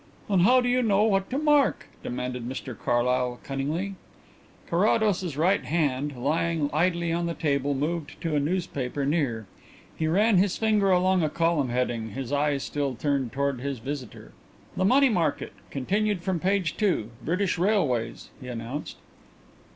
[0.27, 3.93] "And how do you know what to mark?" demanded Mr Carlyle cunningly.
[4.67, 9.45] Carrados's right hand, lying idly on the table, moved to a newspaper near.
[9.95, 14.31] He ran his finger along a column heading, his eyes still turned towards his visitor.
[14.75, 15.53] "'The Money Market.
[15.69, 17.11] Continued from page 2.
[17.23, 18.97] British Railways,'" he announced.